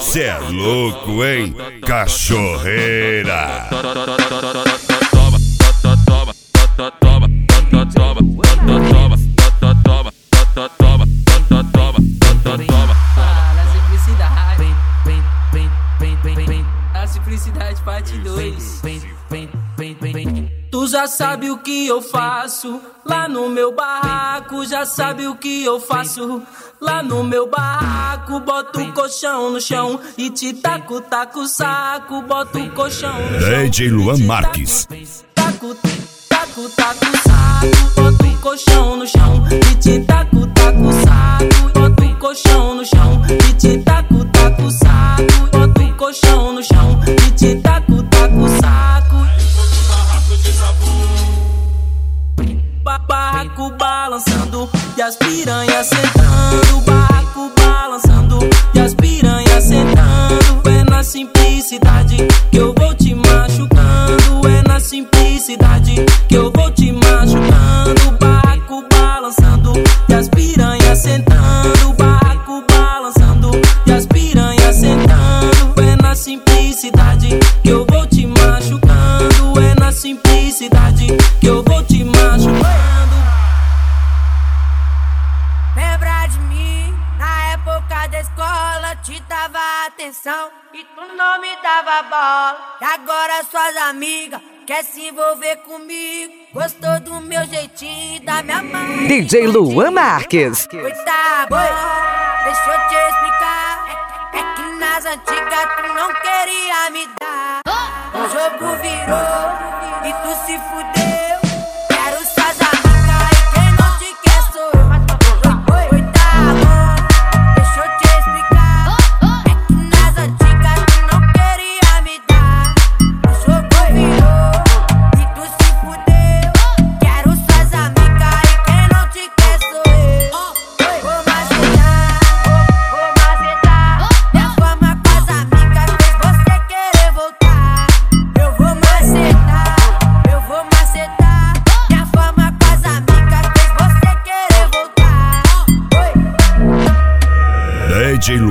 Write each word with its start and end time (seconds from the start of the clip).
Cê 0.00 0.22
é 0.22 0.38
louco, 0.38 1.24
hein? 1.24 1.54
Cachorreira. 1.82 3.68
já 21.00 21.06
sabe 21.06 21.50
o 21.50 21.56
que 21.56 21.86
eu 21.86 22.02
faço 22.02 22.78
lá 23.06 23.26
no 23.26 23.48
meu 23.48 23.72
barraco, 23.72 24.66
já 24.66 24.84
sabe 24.84 25.26
o 25.26 25.34
que 25.34 25.64
eu 25.64 25.80
faço 25.80 26.42
lá 26.78 27.02
no 27.02 27.24
meu 27.24 27.48
barraco. 27.48 28.38
Boto 28.40 28.82
o 28.82 28.92
colchão 28.92 29.50
no 29.50 29.58
chão 29.62 29.98
e 30.18 30.28
te 30.28 30.52
taco, 30.52 31.00
taco 31.00 31.40
o 31.40 31.48
saco. 31.48 32.20
Boto 32.20 32.58
o 32.58 32.70
colchão 32.72 33.14
no 33.14 33.40
chão. 33.40 33.62
DJ 33.62 33.88
Luan 33.88 34.18
Marques. 34.18 34.86
Taco, 35.34 35.74
taco, 36.28 36.68
taco 36.76 37.06
o 37.06 37.16
saco. 37.16 37.94
Boto 37.96 38.26
o 38.26 38.38
colchão 38.40 38.96
no 38.98 39.06
chão 39.06 39.42
e 39.50 39.74
te 39.76 40.00
taco, 40.00 40.46
taco 40.48 40.82
o 40.82 40.92
saco. 40.92 41.80
Boto 41.80 42.04
o 42.04 42.16
colchão 42.16 42.74
no 42.74 42.84
chão 42.84 43.22
e 43.48 43.54
te 43.54 43.78
taco, 43.78 43.84
taco 43.84 43.99
sentando. 56.50 56.80
Barraco 56.82 57.52
balançando 57.58 58.38
e 58.74 58.80
as 58.80 58.94
piranhas 58.94 59.64
sentando. 59.64 60.68
É 60.68 60.90
na 60.90 61.02
simplicidade 61.02 62.16
que 62.50 62.56
eu 62.56 62.74
vou 62.76 62.94
te 62.94 63.14
machucando. 63.14 64.48
É 64.48 64.68
na 64.68 64.80
simplicidade 64.80 65.94
que 66.28 66.34
eu 66.34 66.50
vou 66.54 66.70
te 66.70 66.92
machucando. 66.92 68.18
Barraco 68.18 68.84
balançando 68.90 69.72
e 70.08 70.14
as 70.14 70.28
piranhas 70.28 70.98
sentando. 70.98 71.92
Barraco 71.96 72.64
balançando 72.68 73.50
e 73.86 73.92
as 73.92 74.06
piranhas 74.06 74.76
sentando. 74.76 75.80
É 75.82 75.96
na 76.02 76.14
simplicidade 76.14 77.38
que 77.62 77.68
eu 77.68 77.86
vou 77.88 78.06
te 78.06 78.26
machucando. 78.26 79.60
É 79.60 79.74
na 79.78 79.92
simplicidade 79.92 81.06
que 81.40 81.46
eu 81.46 81.62
vou 81.62 81.69
atenção 90.10 90.50
e 90.74 90.84
tu 90.84 91.16
não 91.16 91.40
me 91.40 91.56
dava 91.62 92.02
bola. 92.02 92.76
E 92.80 92.84
agora 92.84 93.44
suas 93.44 93.76
amigas 93.76 94.40
quer 94.66 94.84
se 94.84 95.06
envolver 95.06 95.56
comigo. 95.58 96.32
Gostou 96.52 96.98
do 97.00 97.20
meu 97.20 97.44
jeitinho 97.46 98.16
e 98.16 98.20
da 98.20 98.42
minha 98.42 98.62
mãe. 98.62 99.06
DJ 99.06 99.46
Luan 99.46 99.92
Marques. 99.92 100.68
Oi, 100.72 100.92
tá 101.04 101.46
deixa 102.44 102.70
eu 102.70 102.88
te 102.88 102.94
explicar. 102.94 104.30
É, 104.34 104.38
é 104.38 104.54
que 104.54 104.62
nas 104.78 105.06
antigas 105.06 105.76
tu 105.76 105.94
não 105.94 106.12
queria 106.14 106.90
me 106.90 107.08
dar. 107.20 107.60
O 108.12 108.28
jogo 108.28 108.76
virou 108.82 109.50
e 110.04 110.12
tu 110.12 110.46
se 110.46 110.58
fudeu. 110.58 111.49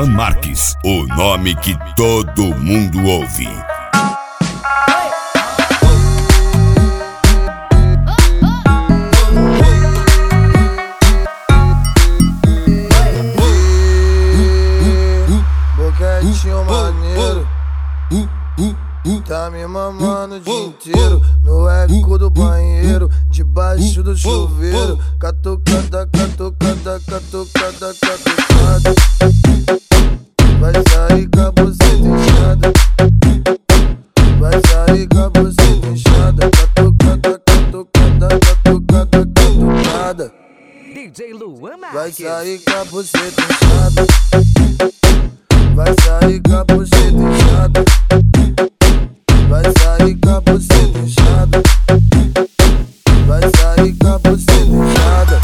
Luan 0.00 0.12
Marques. 0.12 0.74
O 0.82 1.04
nome 1.14 1.54
que 1.56 1.76
todo 1.94 2.54
mundo 2.56 3.04
ouve. 3.04 3.48
Boquetinho 15.76 16.64
maneiro 16.64 17.46
Tá 19.26 19.48
me 19.48 19.64
mamando 19.64 20.36
o 20.36 20.40
dia 20.40 20.64
inteiro 20.64 21.22
No 21.44 21.68
eco 21.68 22.18
do 22.18 22.28
banheiro 22.28 23.08
Debaixo 23.28 24.02
do 24.02 24.16
chuveiro 24.16 24.98
Catucada, 25.20 26.08
catucada, 26.12 27.00
catucada, 27.06 27.94
catucada 28.00 28.29
Luan 41.60 41.76
Vai 41.92 42.10
sair 42.10 42.58
com 42.60 42.70
a 42.70 42.84
buceta 42.86 43.42
inchada. 43.42 44.06
Vai 45.74 45.94
sair 46.02 46.40
com 46.40 46.54
a 46.54 46.64
buceta 46.64 47.12
inchada. 47.12 47.84
Vai 49.46 49.64
sair 49.78 50.16
com 50.16 50.30
a 50.30 50.40
buceta 50.40 50.98
inchada. 50.98 51.62
Vai 53.26 53.42
sair 53.58 53.94
com 53.98 54.08
a 54.08 54.18
buceta 54.18 54.70
inchada. 54.70 55.40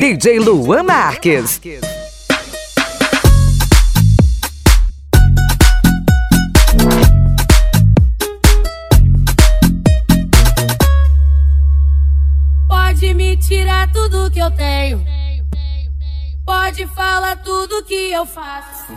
DJ 0.00 0.40
Luan 0.40 0.82
Marques. 0.82 1.60
Eu 14.46 14.50
tenho. 14.52 15.04
Pode 16.44 16.86
falar 16.88 17.36
tudo 17.38 17.84
que 17.84 18.12
eu 18.12 18.24
faço. 18.24 18.92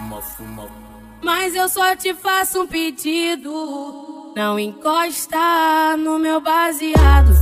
Mas 1.24 1.56
eu 1.56 1.68
só 1.68 1.96
te 1.96 2.14
faço 2.14 2.62
um 2.62 2.68
pedido. 2.68 4.34
Não 4.36 4.60
encosta 4.60 5.98
no 5.98 6.20
meu 6.20 6.40
baseado. 6.40 7.34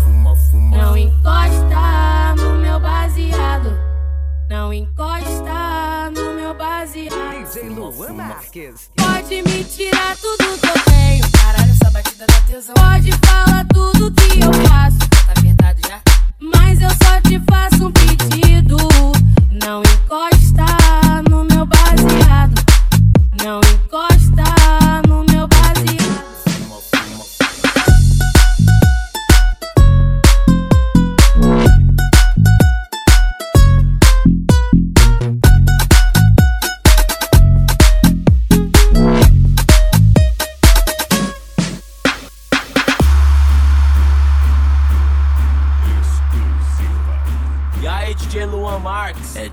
Não 0.71 0.97
encosta 0.97 2.35
no 2.37 2.55
meu 2.59 2.79
baseado. 2.79 3.77
Não 4.49 4.73
encosta 4.73 6.09
no 6.15 6.33
meu 6.33 6.53
baseado. 6.53 7.51
DJ 7.51 7.69
Luan 7.69 8.13
Marques. 8.13 8.89
Pode 8.95 9.41
me 9.41 9.63
tirar 9.65 10.15
tudo 10.17 10.57
que 10.59 10.67
eu 10.67 10.83
tenho. 10.85 11.31
Caralho, 11.31 11.71
essa 11.71 11.91
batida 11.91 12.25
da 12.25 12.41
tesão. 12.41 12.75
Pode 12.75 13.11
falar 13.25 13.65
tudo 13.73 14.11
que 14.13 14.39
eu 14.39 14.53
faço. 14.69 15.16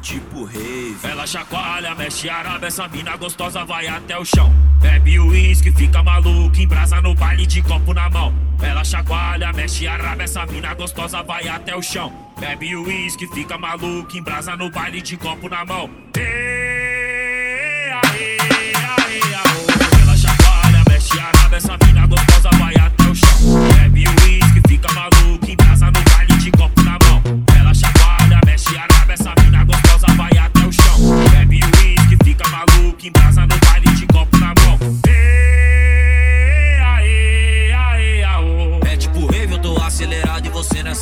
Tipo 0.02 0.44
rave. 0.44 0.96
Ela 1.02 1.26
chacoalha, 1.26 1.94
mexe 1.94 2.28
araba, 2.28 2.66
essa 2.66 2.86
mina 2.88 3.16
gostosa 3.16 3.64
vai 3.64 3.86
até 3.86 4.18
o 4.18 4.24
chão. 4.24 4.52
Bebe 4.80 5.18
uísque, 5.18 5.72
fica 5.72 6.02
maluco, 6.02 6.58
embrasa 6.58 7.00
no 7.00 7.14
baile 7.14 7.46
de 7.46 7.62
copo 7.62 7.94
na 7.94 8.10
mão. 8.10 8.34
Ela 8.60 8.84
chacoalha, 8.84 9.52
mexe 9.52 9.86
a 9.86 9.96
raba, 9.96 10.22
essa 10.22 10.44
mina 10.46 10.74
gostosa 10.74 11.22
vai 11.22 11.48
até 11.48 11.74
o 11.74 11.82
chão. 11.82 12.12
Bebe 12.38 12.76
uísque, 12.76 13.26
fica 13.28 13.56
maluco, 13.56 14.16
embrasa 14.16 14.56
no 14.56 14.70
baile 14.70 15.00
de 15.00 15.16
copo 15.16 15.48
na 15.48 15.64
mão. 15.64 15.88
Ê, 16.16 17.90
aê, 17.92 18.36
aê, 18.74 19.34
aô. 19.34 20.02
Ela 20.02 20.16
chacoalha, 20.16 20.84
mexe 20.88 21.18
a 21.18 21.30
raba, 21.38 21.56
essa 21.56 21.78
mina 21.86 22.06
gostosa 22.06 22.50
vai 22.58 22.74
até 22.74 22.78
o 22.78 22.82
chão. 22.82 22.83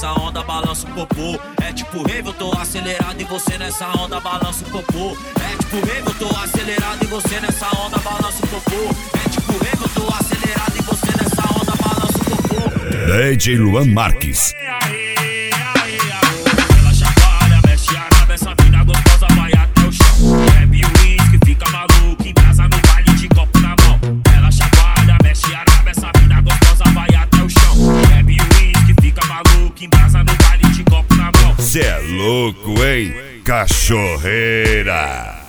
Nessa 0.02 0.20
onda 0.20 0.42
balança 0.42 0.84
o 0.88 0.94
popô. 0.94 1.38
É 1.62 1.72
tipo 1.72 2.02
rave, 2.02 2.28
eu 2.28 2.32
tô 2.32 2.52
acelerado 2.58 3.20
e 3.20 3.24
você 3.24 3.56
nessa 3.56 3.86
onda 3.96 4.18
balança 4.18 4.64
o 4.64 4.70
popô. 4.70 5.16
É 5.40 5.56
tipo 5.56 5.76
rave, 5.86 6.08
eu 6.08 6.14
tô 6.14 6.36
acelerado 6.36 7.04
e 7.04 7.06
você 7.06 7.40
nessa 7.40 7.66
onda 7.78 7.98
balança 7.98 8.44
o 8.44 8.48
popô. 8.48 9.20
É 9.24 9.28
tipo 9.28 9.52
rave, 9.52 9.80
eu 9.80 9.88
tô 9.90 10.12
acelerado 10.12 10.76
e 10.76 10.82
você 10.82 11.06
nessa 11.06 11.42
onda 11.54 11.72
balança 11.76 12.18
o 12.18 12.24
popô. 12.24 13.30
DJ 13.30 13.58
Luan 13.58 13.86
Marques. 13.86 14.52
É 31.74 31.98
louco, 32.00 32.84
hein? 32.84 33.14
Cachorreira. 33.44 35.41